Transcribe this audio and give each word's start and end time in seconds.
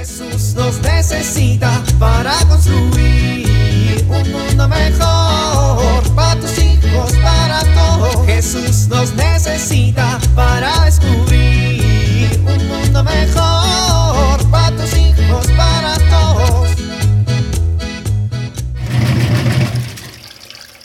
Jesús 0.00 0.54
nos 0.54 0.80
necesita 0.80 1.84
para 1.98 2.32
construir 2.48 4.02
un 4.08 4.32
mundo 4.32 4.66
mejor 4.66 6.14
para 6.16 6.40
tus 6.40 6.58
hijos, 6.58 7.12
para 7.22 7.60
todos. 7.74 8.24
Jesús 8.24 8.88
nos 8.88 9.14
necesita 9.14 10.18
para 10.34 10.86
descubrir 10.86 12.30
un 12.38 12.66
mundo 12.66 13.04
mejor 13.04 14.50
para 14.50 14.74
tus 14.74 14.96
hijos, 14.96 15.46
para 15.48 15.98
todos. 16.08 16.70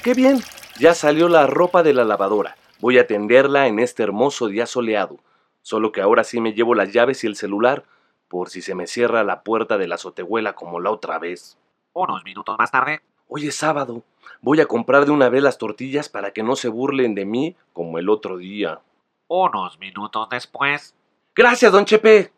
¡Qué 0.03 0.13
bien! 0.13 0.43
Ya 0.77 0.93
salió 0.93 1.29
la 1.29 1.47
ropa 1.47 1.83
de 1.83 1.93
la 1.93 2.03
lavadora. 2.03 2.57
Voy 2.81 2.97
a 2.97 3.07
tenderla 3.07 3.67
en 3.67 3.79
este 3.79 4.03
hermoso 4.03 4.49
día 4.49 4.65
soleado. 4.65 5.19
Solo 5.61 5.93
que 5.93 6.01
ahora 6.01 6.25
sí 6.25 6.41
me 6.41 6.51
llevo 6.51 6.75
las 6.75 6.91
llaves 6.91 7.23
y 7.23 7.27
el 7.27 7.37
celular, 7.37 7.85
por 8.27 8.49
si 8.49 8.61
se 8.61 8.75
me 8.75 8.87
cierra 8.87 9.23
la 9.23 9.43
puerta 9.43 9.77
de 9.77 9.87
la 9.87 9.95
azotehuela 9.95 10.53
como 10.53 10.79
la 10.79 10.91
otra 10.91 11.19
vez. 11.19 11.57
Unos 11.93 12.23
minutos 12.23 12.55
más 12.57 12.71
tarde. 12.71 13.01
Hoy 13.27 13.47
es 13.47 13.55
sábado. 13.55 14.03
Voy 14.41 14.61
a 14.61 14.65
comprar 14.65 15.05
de 15.05 15.11
una 15.11 15.29
vez 15.29 15.41
las 15.41 15.57
tortillas 15.57 16.09
para 16.09 16.31
que 16.31 16.43
no 16.43 16.55
se 16.55 16.69
burlen 16.69 17.15
de 17.15 17.25
mí 17.25 17.55
como 17.73 17.97
el 17.97 18.09
otro 18.09 18.37
día. 18.37 18.81
Unos 19.27 19.79
minutos 19.79 20.27
después. 20.29 20.93
Gracias, 21.35 21.71
don 21.71 21.85
Chepe. 21.85 22.31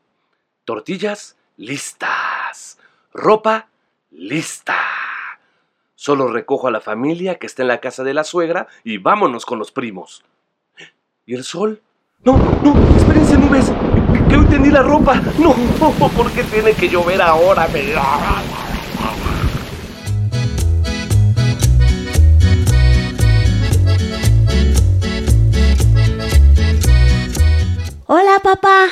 Tortillas 0.64 1.38
listas. 1.58 2.80
Ropa 3.14 3.68
lista. 4.12 4.78
Solo 5.96 6.28
recojo 6.28 6.68
a 6.68 6.72
la 6.72 6.82
familia 6.82 7.40
que 7.40 7.48
está 7.48 7.64
en 7.64 7.70
la 7.70 7.80
casa 7.80 8.04
de 8.04 8.14
la 8.14 8.24
suegra 8.24 8.68
y 8.84 8.98
vámonos 8.98 9.46
con 9.46 9.60
los 9.60 9.72
primos. 9.72 10.24
¿Y 11.26 11.36
el 11.36 11.44
sol? 11.44 11.82
No, 12.24 12.38
no, 12.64 12.96
espérense 12.96 13.38
nubes. 13.38 13.72
Que, 14.30 14.36
hoy 14.36 14.46
tendí 14.46 14.70
la 14.70 14.84
ropa. 14.84 15.22
No, 15.40 15.54
¿por 16.16 16.32
qué 16.32 16.44
tiene 16.44 16.74
que 16.74 16.90
llover 16.90 17.22
ahora? 17.22 17.68
Hola, 28.06 28.40
papá. 28.44 28.88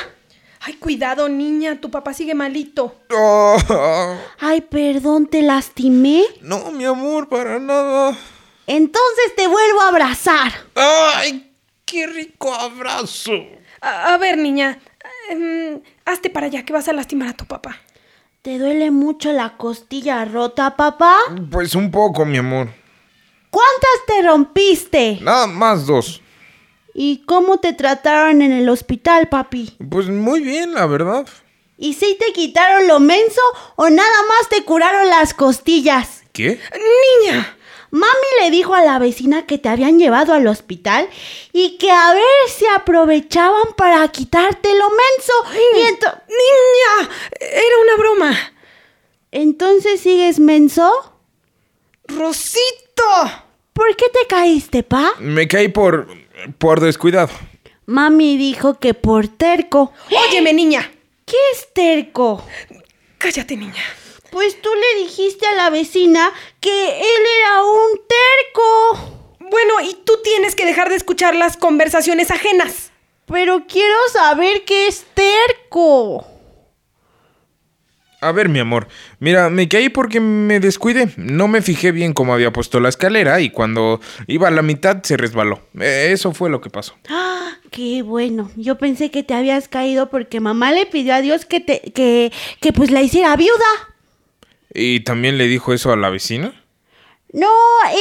Ay, 0.60 0.74
cuidado, 0.74 1.28
niña, 1.28 1.80
tu 1.80 1.90
papá 1.90 2.12
sigue 2.12 2.34
malito. 2.34 2.96
Ay, 4.40 4.60
perdón, 4.62 5.26
¿te 5.26 5.42
lastimé? 5.42 6.24
no, 6.42 6.70
mi 6.72 6.84
amor, 6.84 7.28
para 7.28 7.58
nada. 7.58 8.16
Entonces 8.66 9.36
te 9.36 9.46
vuelvo 9.46 9.80
a 9.80 9.88
abrazar. 9.88 10.52
¡Ay, 10.74 11.52
qué 11.84 12.06
rico 12.06 12.52
abrazo! 12.52 13.32
A, 13.80 14.14
a 14.14 14.18
ver, 14.18 14.38
niña, 14.38 14.78
em, 15.30 15.80
hazte 16.04 16.30
para 16.30 16.46
allá 16.46 16.64
que 16.64 16.72
vas 16.72 16.88
a 16.88 16.92
lastimar 16.92 17.28
a 17.28 17.36
tu 17.36 17.46
papá. 17.46 17.78
¿Te 18.42 18.58
duele 18.58 18.90
mucho 18.90 19.32
la 19.32 19.56
costilla 19.56 20.24
rota, 20.24 20.76
papá? 20.76 21.16
Pues 21.50 21.74
un 21.74 21.90
poco, 21.90 22.24
mi 22.24 22.38
amor. 22.38 22.68
¿Cuántas 23.50 24.06
te 24.06 24.22
rompiste? 24.22 25.18
Nada 25.20 25.46
más 25.46 25.86
dos. 25.86 26.22
¿Y 26.94 27.24
cómo 27.26 27.58
te 27.58 27.72
trataron 27.72 28.42
en 28.42 28.52
el 28.52 28.68
hospital, 28.68 29.28
papi? 29.28 29.76
Pues 29.90 30.08
muy 30.08 30.40
bien, 30.40 30.74
la 30.74 30.86
verdad. 30.86 31.26
¿Y 31.76 31.94
si 31.94 32.16
te 32.18 32.32
quitaron 32.32 32.88
lo 32.88 33.00
menso 33.00 33.40
o 33.76 33.90
nada 33.90 34.22
más 34.28 34.48
te 34.48 34.64
curaron 34.64 35.08
las 35.10 35.34
costillas? 35.34 36.22
¿Qué? 36.32 36.60
Niña, 37.24 37.56
Mami 37.90 38.25
le 38.46 38.52
dijo 38.52 38.74
a 38.74 38.84
la 38.84 39.00
vecina 39.00 39.44
que 39.44 39.58
te 39.58 39.68
habían 39.68 39.98
llevado 39.98 40.32
al 40.32 40.46
hospital 40.46 41.08
y 41.52 41.78
que 41.78 41.90
a 41.90 42.14
ver 42.14 42.22
si 42.48 42.64
aprovechaban 42.66 43.74
para 43.76 44.06
quitarte 44.08 44.68
lo 44.68 44.88
menso. 44.88 45.32
Y 45.52 45.82
niña, 45.82 47.10
era 47.40 47.78
una 47.82 47.96
broma. 47.96 48.52
entonces 49.32 50.00
sigues 50.00 50.38
menso. 50.38 50.88
Rosito. 52.04 53.02
¿Por 53.72 53.96
qué 53.96 54.06
te 54.10 54.26
caíste, 54.28 54.84
pa? 54.84 55.12
Me 55.18 55.48
caí 55.48 55.68
por. 55.68 56.06
por 56.58 56.78
descuidado. 56.78 57.30
Mami 57.86 58.36
dijo 58.36 58.78
que 58.78 58.94
por 58.94 59.26
terco. 59.26 59.92
Óyeme, 60.28 60.52
niña. 60.52 60.88
¿Qué 61.24 61.36
es 61.52 61.72
terco? 61.74 62.44
Cállate, 63.18 63.56
niña. 63.56 63.82
Pues 64.30 64.60
tú 64.60 64.68
le 64.74 65.02
dijiste 65.02 65.46
a 65.46 65.54
la 65.54 65.70
vecina 65.70 66.32
que 66.60 66.98
él 66.98 67.22
era 67.40 67.62
un 67.64 68.00
terco. 68.06 69.36
Bueno, 69.40 69.74
y 69.82 69.94
tú 70.04 70.14
tienes 70.24 70.54
que 70.54 70.66
dejar 70.66 70.88
de 70.88 70.96
escuchar 70.96 71.34
las 71.34 71.56
conversaciones 71.56 72.30
ajenas. 72.30 72.90
Pero 73.26 73.66
quiero 73.66 73.96
saber 74.12 74.64
qué 74.64 74.86
es 74.88 75.04
terco. 75.14 76.26
A 78.20 78.32
ver, 78.32 78.48
mi 78.48 78.58
amor. 78.58 78.88
Mira, 79.20 79.50
me 79.50 79.68
caí 79.68 79.88
porque 79.88 80.20
me 80.20 80.58
descuidé. 80.58 81.10
No 81.16 81.48
me 81.48 81.60
fijé 81.62 81.92
bien 81.92 82.12
cómo 82.12 82.32
había 82.34 82.52
puesto 82.52 82.80
la 82.80 82.88
escalera 82.88 83.40
y 83.40 83.50
cuando 83.50 84.00
iba 84.26 84.48
a 84.48 84.50
la 84.50 84.62
mitad 84.62 85.02
se 85.02 85.16
resbaló. 85.16 85.60
Eh, 85.78 86.08
Eso 86.12 86.32
fue 86.32 86.48
lo 86.50 86.60
que 86.60 86.70
pasó. 86.70 86.94
¡Ah! 87.08 87.52
¡Qué 87.70 88.02
bueno! 88.02 88.50
Yo 88.56 88.78
pensé 88.78 89.10
que 89.10 89.22
te 89.22 89.34
habías 89.34 89.68
caído 89.68 90.08
porque 90.08 90.40
mamá 90.40 90.72
le 90.72 90.86
pidió 90.86 91.14
a 91.14 91.20
Dios 91.20 91.44
que 91.44 91.60
te 91.60 91.80
que, 91.92 92.32
que 92.60 92.72
pues 92.72 92.90
la 92.90 93.02
hiciera 93.02 93.36
viuda. 93.36 93.94
¿Y 94.78 95.00
también 95.00 95.38
le 95.38 95.46
dijo 95.46 95.72
eso 95.72 95.90
a 95.92 95.96
la 95.96 96.10
vecina? 96.10 96.52
No, 97.32 97.48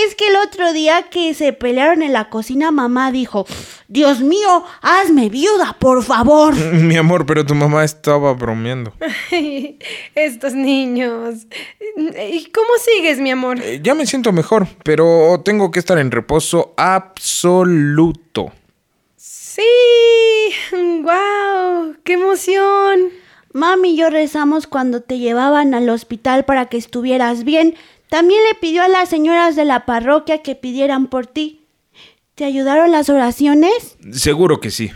es 0.05 0.13
que 0.15 0.27
el 0.27 0.35
otro 0.35 0.71
día 0.73 1.03
que 1.09 1.33
se 1.33 1.51
pelearon 1.51 2.01
en 2.03 2.13
la 2.13 2.29
cocina, 2.29 2.71
mamá 2.71 3.11
dijo, 3.11 3.45
Dios 3.87 4.19
mío, 4.19 4.63
hazme 4.81 5.29
viuda, 5.29 5.77
por 5.79 6.03
favor. 6.03 6.53
Mi 6.73 6.95
amor, 6.97 7.25
pero 7.25 7.45
tu 7.45 7.55
mamá 7.55 7.83
estaba 7.83 8.33
bromeando. 8.33 8.93
Estos 10.15 10.53
niños. 10.53 11.47
¿Y 11.97 12.45
cómo 12.51 12.69
sigues, 12.79 13.19
mi 13.19 13.31
amor? 13.31 13.59
Eh, 13.61 13.79
Ya 13.81 13.95
me 13.95 14.05
siento 14.05 14.31
mejor, 14.31 14.67
pero 14.83 15.41
tengo 15.43 15.71
que 15.71 15.79
estar 15.79 15.97
en 15.97 16.11
reposo 16.11 16.73
absoluto. 16.77 18.51
Sí. 19.15 19.61
¡Wow! 20.71 21.95
¡Qué 22.03 22.13
emoción! 22.13 23.09
Mami 23.55 23.91
y 23.91 23.95
yo 23.95 24.09
rezamos 24.09 24.67
cuando 24.67 24.99
te 24.99 25.17
llevaban 25.17 25.73
al 25.73 25.89
hospital 25.89 26.43
para 26.43 26.66
que 26.66 26.75
estuvieras 26.75 27.45
bien. 27.45 27.75
También 28.09 28.41
le 28.49 28.59
pidió 28.59 28.83
a 28.83 28.89
las 28.89 29.07
señoras 29.07 29.55
de 29.55 29.63
la 29.63 29.85
parroquia 29.85 30.43
que 30.43 30.55
pidieran 30.55 31.07
por 31.07 31.25
ti. 31.25 31.61
¿Te 32.35 32.43
ayudaron 32.43 32.91
las 32.91 33.07
oraciones? 33.07 33.95
Seguro 34.11 34.59
que 34.59 34.71
sí. 34.71 34.91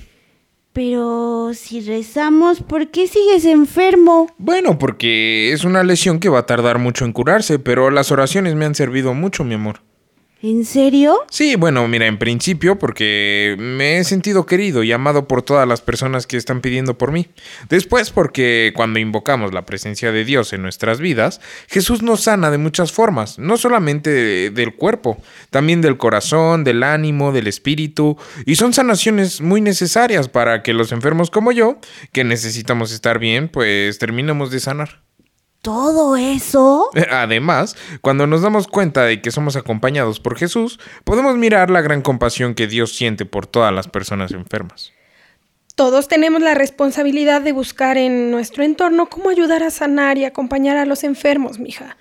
Pero 0.74 1.52
si 1.54 1.80
rezamos, 1.80 2.62
¿por 2.62 2.90
qué 2.90 3.08
sigues 3.08 3.46
enfermo? 3.46 4.28
Bueno, 4.38 4.78
porque 4.78 5.54
es 5.54 5.64
una 5.64 5.86
lesión 5.86 6.20
que 6.20 6.28
va 6.28 6.40
a 6.40 6.46
tardar 6.46 6.80
mucho 6.80 7.06
en 7.06 7.14
curarse, 7.14 7.60
pero 7.60 7.90
las 7.92 8.12
oraciones 8.12 8.56
me 8.56 8.66
han 8.66 8.76
servido 8.76 9.14
mucho, 9.14 9.46
mi 9.46 9.54
amor. 9.54 9.80
¿En 10.42 10.64
serio? 10.64 11.18
Sí, 11.30 11.58
bueno, 11.58 11.86
mira, 11.90 12.08
en 12.08 12.18
principio 12.18 12.80
porque 12.80 13.58
me 13.60 13.98
he 13.98 14.04
sentido 14.06 14.46
querido 14.46 14.84
y 14.84 14.92
amado 14.94 15.28
por 15.28 15.42
todas 15.42 15.68
las 15.68 15.82
personas 15.82 16.28
que 16.28 16.38
están 16.38 16.62
pidiendo 16.62 16.98
por 16.98 17.12
mí. 17.12 17.28
Después 17.68 18.10
porque 18.12 18.72
cuando 18.74 19.00
invocamos 19.00 19.54
la 19.54 19.66
presencia 19.66 20.14
de 20.14 20.24
Dios 20.24 20.54
en 20.54 20.62
nuestras 20.62 21.02
vidas, 21.02 21.42
Jesús 21.68 22.04
nos 22.04 22.22
sana 22.22 22.52
de 22.52 22.58
muchas 22.58 22.94
formas, 22.94 23.38
no 23.38 23.58
solamente 23.58 24.10
de- 24.12 24.50
del 24.50 24.76
cuerpo, 24.76 25.22
también 25.50 25.82
del 25.82 25.98
corazón, 25.98 26.64
del 26.64 26.84
ánimo, 26.84 27.34
del 27.34 27.48
espíritu, 27.48 28.18
y 28.46 28.56
son 28.56 28.72
sanaciones 28.72 29.42
muy 29.42 29.60
necesarias 29.60 30.30
para 30.30 30.64
que 30.64 30.72
los 30.74 30.94
enfermos 30.94 31.32
como 31.32 31.52
yo, 31.52 31.80
que 32.14 32.24
necesitamos 32.24 32.94
estar 32.94 33.20
bien, 33.20 33.50
pues 33.50 34.00
terminemos 34.00 34.52
de 34.52 34.62
sanar. 34.62 35.09
¿Todo 35.62 36.16
eso? 36.16 36.90
Además, 37.12 37.76
cuando 38.02 38.28
nos 38.28 38.42
damos 38.42 38.68
cuenta 38.68 39.04
de 39.04 39.22
que 39.22 39.32
somos 39.32 39.58
acompañados 39.58 40.22
por 40.22 40.38
Jesús, 40.38 40.80
podemos 41.04 41.36
mirar 41.36 41.70
la 41.70 41.82
gran 41.82 42.02
compasión 42.02 42.56
que 42.56 42.68
Dios 42.68 42.96
siente 42.96 43.26
por 43.26 43.46
todas 43.46 43.74
las 43.74 43.90
personas 43.90 44.32
enfermas. 44.32 44.94
Todos 45.76 46.08
tenemos 46.08 46.42
la 46.42 46.56
responsabilidad 46.56 47.42
de 47.42 47.52
buscar 47.52 47.98
en 47.98 48.32
nuestro 48.32 48.64
entorno 48.64 49.10
cómo 49.10 49.30
ayudar 49.30 49.64
a 49.64 49.70
sanar 49.70 50.18
y 50.18 50.26
acompañar 50.26 50.78
a 50.78 50.86
los 50.86 51.04
enfermos, 51.04 51.60
mija. 51.60 51.98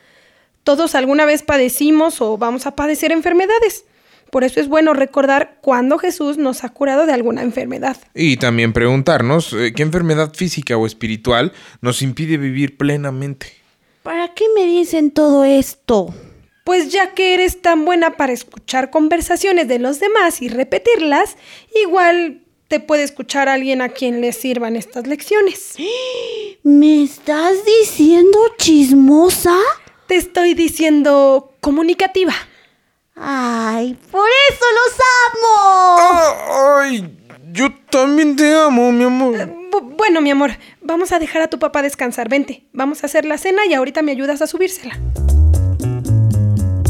Todos 0.63 0.95
alguna 0.95 1.25
vez 1.25 1.43
padecimos 1.43 2.21
o 2.21 2.39
vamos 2.39 2.67
a 2.67 2.77
padecer 2.77 3.11
enfermedades. 3.11 3.85
Por 4.31 4.45
eso 4.45 4.61
es 4.61 4.69
bueno 4.69 4.93
recordar 4.93 5.59
cuándo 5.61 5.99
Jesús 5.99 6.37
nos 6.37 6.65
ha 6.65 6.69
curado 6.69 7.07
de 7.07 7.13
alguna 7.13 7.43
enfermedad. 7.43 7.97
Y 8.15 8.37
también 8.37 8.73
preguntarnos 8.73 9.53
eh, 9.53 9.73
qué 9.75 9.83
enfermedad 9.83 10.35
física 10.35 10.77
o 10.77 10.87
espiritual 10.87 11.53
nos 11.81 12.03
impide 12.03 12.37
vivir 12.37 12.77
plenamente. 12.77 13.53
¿Para 14.03 14.35
qué 14.35 14.45
me 14.55 14.65
dicen 14.67 15.11
todo 15.11 15.45
esto? 15.45 16.15
Pues 16.65 16.93
ya 16.93 17.15
que 17.15 17.35
eres 17.35 17.63
tan 17.63 17.85
buena 17.85 18.17
para 18.17 18.33
escuchar 18.33 18.91
conversaciones 18.91 19.69
de 19.69 19.79
los 19.79 20.01
demás 20.01 20.43
y 20.43 20.49
repetirlas, 20.49 21.37
igual 21.85 22.43
te 22.69 22.81
puede 22.81 23.03
escuchar 23.03 23.49
alguien 23.49 23.81
a 23.81 23.89
quien 23.89 24.21
le 24.21 24.33
sirvan 24.33 24.77
estas 24.77 25.07
lecciones. 25.07 25.75
¿Me 26.63 27.03
estás 27.03 27.65
diciendo 27.65 28.39
chismosa? 28.59 29.57
Te 30.07 30.17
estoy 30.17 30.53
diciendo 30.55 31.55
comunicativa. 31.61 32.35
Ay, 33.21 33.99
por 34.11 34.29
eso 34.51 34.65
los 34.79 34.95
amo. 35.35 36.77
¡Ay! 36.81 37.19
Yo 37.53 37.69
también 37.91 38.37
te 38.37 38.55
amo, 38.55 38.93
mi 38.93 39.05
amor. 39.05 39.35
Bu- 39.71 39.97
bueno, 39.97 40.21
mi 40.21 40.31
amor, 40.31 40.53
vamos 40.81 41.13
a 41.13 41.19
dejar 41.19 41.43
a 41.43 41.49
tu 41.49 41.59
papá 41.59 41.83
descansar. 41.83 42.29
Vente, 42.29 42.65
vamos 42.73 43.03
a 43.03 43.07
hacer 43.07 43.25
la 43.25 43.39
cena 43.39 43.67
y 43.67 43.75
ahorita 43.75 44.03
me 44.03 44.13
ayudas 44.13 44.41
a 44.43 44.47
subírsela. 44.47 44.97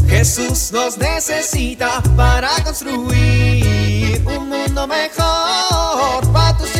Jesús 0.07 0.71
nos 0.73 0.97
necesita 0.97 2.01
para 2.17 2.49
construir 2.63 4.21
un 4.25 4.49
mundo 4.49 4.87
mejor 4.87 6.31
para 6.33 6.57
tus 6.57 6.75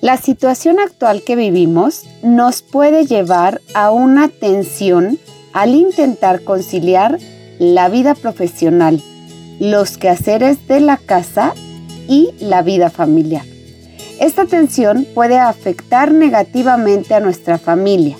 La 0.00 0.16
situación 0.16 0.80
actual 0.80 1.22
que 1.22 1.36
vivimos 1.36 2.04
nos 2.22 2.62
puede 2.62 3.04
llevar 3.04 3.60
a 3.74 3.90
una 3.90 4.28
tensión 4.28 5.18
al 5.52 5.74
intentar 5.74 6.42
conciliar 6.42 7.18
la 7.58 7.90
vida 7.90 8.14
profesional, 8.14 9.02
los 9.58 9.98
quehaceres 9.98 10.66
de 10.66 10.80
la 10.80 10.96
casa 10.96 11.52
y 12.08 12.30
la 12.40 12.62
vida 12.62 12.88
familiar. 12.88 13.44
Esta 14.18 14.46
tensión 14.46 15.06
puede 15.14 15.38
afectar 15.38 16.12
negativamente 16.12 17.12
a 17.12 17.20
nuestra 17.20 17.58
familia. 17.58 18.16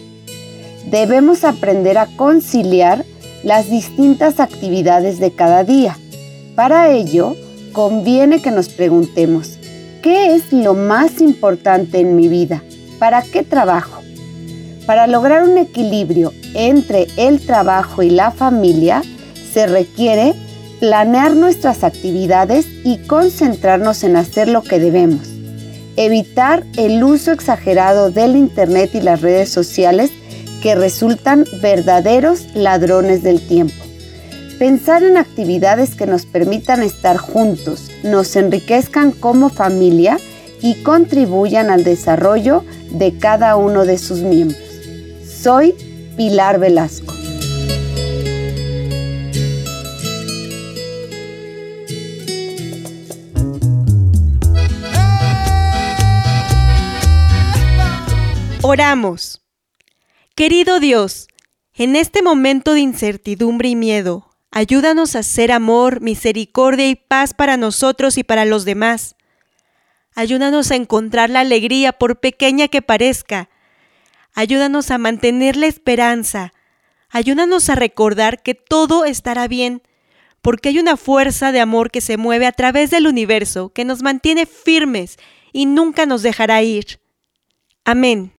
Debemos 0.91 1.44
aprender 1.44 1.97
a 1.97 2.09
conciliar 2.17 3.06
las 3.43 3.71
distintas 3.71 4.38
actividades 4.38 5.19
de 5.19 5.31
cada 5.31 5.65
día. 5.65 5.97
Para 6.55 6.91
ello, 6.91 7.37
conviene 7.73 8.43
que 8.43 8.50
nos 8.50 8.69
preguntemos, 8.69 9.59
¿qué 10.02 10.35
es 10.35 10.52
lo 10.52 10.75
más 10.75 11.20
importante 11.20 11.99
en 12.00 12.17
mi 12.17 12.29
vida? 12.29 12.62
¿Para 12.99 13.23
qué 13.23 13.43
trabajo? 13.43 14.02
Para 14.87 15.06
lograr 15.06 15.44
un 15.44 15.58
equilibrio 15.58 16.32
entre 16.55 17.06
el 17.17 17.44
trabajo 17.44 18.02
y 18.02 18.11
la 18.11 18.31
familia, 18.31 19.02
se 19.52 19.67
requiere 19.67 20.35
planear 20.81 21.35
nuestras 21.35 21.85
actividades 21.85 22.67
y 22.85 22.99
concentrarnos 23.06 24.02
en 24.02 24.17
hacer 24.17 24.49
lo 24.49 24.62
que 24.62 24.79
debemos. 24.79 25.29
Evitar 25.97 26.64
el 26.76 27.03
uso 27.05 27.32
exagerado 27.32 28.11
del 28.11 28.37
Internet 28.37 28.91
y 28.94 29.00
las 29.00 29.20
redes 29.20 29.50
sociales 29.50 30.11
que 30.62 30.75
resultan 30.75 31.44
verdaderos 31.61 32.46
ladrones 32.55 33.23
del 33.23 33.41
tiempo. 33.46 33.89
Pensar 34.60 35.02
en 35.02 35.16
actividades 35.16 35.94
que 35.94 36.06
nos 36.06 36.26
permitan 36.26 36.82
estar 36.82 37.16
juntos, 37.16 37.90
nos 38.02 38.36
enriquezcan 38.36 39.10
como 39.10 39.48
familia 39.48 40.18
y 40.60 40.82
contribuyan 40.82 41.70
al 41.70 41.82
desarrollo 41.82 42.62
de 42.90 43.16
cada 43.16 43.56
uno 43.56 43.86
de 43.86 43.96
sus 43.96 44.20
miembros. 44.20 44.60
Soy 45.24 45.74
Pilar 46.18 46.60
Velasco. 46.60 47.14
Oramos. 58.60 59.40
Querido 60.34 60.80
Dios, 60.80 61.28
en 61.72 61.96
este 61.96 62.20
momento 62.20 62.74
de 62.74 62.80
incertidumbre 62.80 63.70
y 63.70 63.74
miedo, 63.74 64.30
ayúdanos 64.50 65.17
a 65.17 65.23
ser 65.23 65.52
amor, 65.52 66.00
misericordia 66.00 66.88
y 66.88 66.97
paz 66.97 67.35
para 67.35 67.56
nosotros 67.56 68.19
y 68.19 68.25
para 68.25 68.44
los 68.44 68.64
demás. 68.64 69.17
Ayúdanos 70.14 70.70
a 70.70 70.76
encontrar 70.76 71.31
la 71.31 71.41
alegría 71.41 71.93
por 71.93 72.20
pequeña 72.20 72.69
que 72.69 72.82
parezca. 72.82 73.49
Ayúdanos 74.35 74.91
a 74.91 74.99
mantener 74.99 75.56
la 75.56 75.67
esperanza. 75.67 76.52
Ayúdanos 77.08 77.69
a 77.70 77.75
recordar 77.75 78.43
que 78.43 78.55
todo 78.55 79.05
estará 79.05 79.49
bien, 79.49 79.82
porque 80.43 80.70
hay 80.70 80.79
una 80.79 80.96
fuerza 80.96 81.53
de 81.53 81.61
amor 81.61 81.91
que 81.91 82.00
se 82.00 82.17
mueve 82.17 82.46
a 82.46 82.53
través 82.53 82.91
del 82.91 83.06
universo, 83.06 83.70
que 83.70 83.85
nos 83.85 84.03
mantiene 84.03 84.46
firmes 84.46 85.19
y 85.53 85.67
nunca 85.67 86.06
nos 86.06 86.23
dejará 86.23 86.62
ir. 86.62 87.00
Amén. 87.85 88.32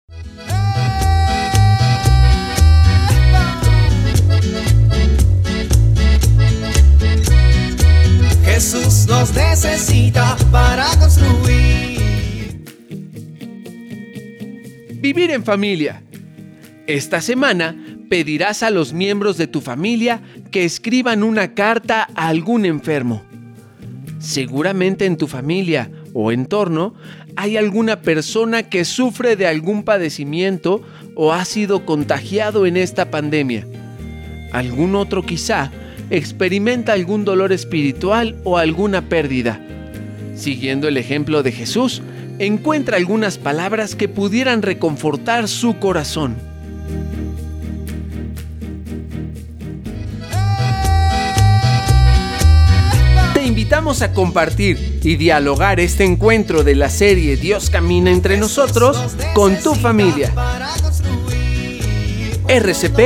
Necesita 9.63 10.35
para 10.51 10.87
construir. 10.97 12.65
Vivir 14.95 15.29
en 15.29 15.43
familia. 15.43 16.01
Esta 16.87 17.21
semana 17.21 17.75
pedirás 18.09 18.63
a 18.63 18.71
los 18.71 18.91
miembros 18.91 19.37
de 19.37 19.45
tu 19.45 19.61
familia 19.61 20.23
que 20.49 20.65
escriban 20.65 21.21
una 21.21 21.53
carta 21.53 22.07
a 22.15 22.29
algún 22.29 22.65
enfermo. 22.65 23.23
Seguramente 24.17 25.05
en 25.05 25.17
tu 25.17 25.27
familia 25.27 25.91
o 26.15 26.31
entorno 26.31 26.95
hay 27.35 27.55
alguna 27.55 28.01
persona 28.01 28.63
que 28.63 28.83
sufre 28.83 29.35
de 29.35 29.45
algún 29.45 29.83
padecimiento 29.83 30.81
o 31.15 31.33
ha 31.33 31.45
sido 31.45 31.85
contagiado 31.85 32.65
en 32.65 32.77
esta 32.77 33.11
pandemia. 33.11 33.67
Algún 34.53 34.95
otro 34.95 35.23
quizá 35.23 35.71
experimenta 36.11 36.91
algún 36.91 37.25
dolor 37.25 37.53
espiritual 37.53 38.35
o 38.43 38.57
alguna 38.57 39.01
pérdida. 39.09 39.59
Siguiendo 40.35 40.87
el 40.87 40.97
ejemplo 40.97 41.41
de 41.41 41.53
Jesús, 41.53 42.01
encuentra 42.37 42.97
algunas 42.97 43.37
palabras 43.37 43.95
que 43.95 44.09
pudieran 44.09 44.61
reconfortar 44.61 45.47
su 45.47 45.79
corazón. 45.79 46.35
Te 53.33 53.43
invitamos 53.43 54.01
a 54.01 54.13
compartir 54.13 54.99
y 55.03 55.15
dialogar 55.15 55.79
este 55.79 56.03
encuentro 56.03 56.63
de 56.63 56.75
la 56.75 56.89
serie 56.89 57.37
Dios 57.37 57.69
camina 57.69 58.11
entre 58.11 58.37
nosotros 58.37 59.15
con 59.33 59.55
tu 59.57 59.75
familia. 59.75 60.33
RCP 62.51 62.99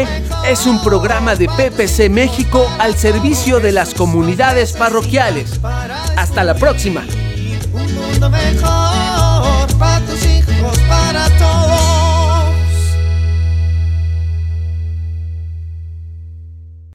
es 0.48 0.66
un 0.66 0.82
programa 0.82 1.36
de 1.36 1.48
PPC 1.48 2.10
México 2.10 2.68
al 2.80 2.96
servicio 2.96 3.60
de 3.60 3.72
las 3.74 3.94
comunidades 3.94 4.74
parroquiales. 4.74 5.60
Hasta 6.18 6.44
la 6.44 6.56
próxima. 6.56 7.06
Un 7.72 7.94
mundo 7.94 8.28
mejor 8.32 9.78
para 9.78 10.00
tus 10.08 10.26
hijos, 10.26 10.80
para 10.90 11.30
todos. 11.38 11.75